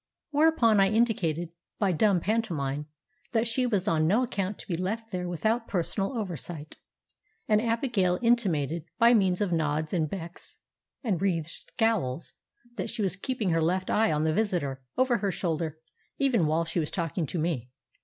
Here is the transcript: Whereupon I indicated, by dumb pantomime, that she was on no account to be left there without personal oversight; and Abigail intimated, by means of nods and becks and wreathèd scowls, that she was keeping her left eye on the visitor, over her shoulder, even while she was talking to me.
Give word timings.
Whereupon 0.31 0.79
I 0.79 0.87
indicated, 0.89 1.49
by 1.77 1.91
dumb 1.91 2.21
pantomime, 2.21 2.87
that 3.33 3.45
she 3.47 3.67
was 3.67 3.87
on 3.87 4.07
no 4.07 4.23
account 4.23 4.57
to 4.57 4.67
be 4.67 4.73
left 4.73 5.11
there 5.11 5.29
without 5.29 5.67
personal 5.67 6.17
oversight; 6.17 6.77
and 7.47 7.61
Abigail 7.61 8.17
intimated, 8.19 8.85
by 8.97 9.13
means 9.13 9.41
of 9.41 9.51
nods 9.51 9.93
and 9.93 10.09
becks 10.09 10.57
and 11.03 11.19
wreathèd 11.19 11.45
scowls, 11.75 12.33
that 12.77 12.89
she 12.89 13.03
was 13.03 13.15
keeping 13.15 13.51
her 13.51 13.61
left 13.61 13.91
eye 13.91 14.11
on 14.11 14.23
the 14.23 14.33
visitor, 14.33 14.81
over 14.97 15.19
her 15.19 15.31
shoulder, 15.31 15.77
even 16.17 16.47
while 16.47 16.65
she 16.65 16.79
was 16.79 16.89
talking 16.89 17.27
to 17.27 17.37
me. 17.37 17.69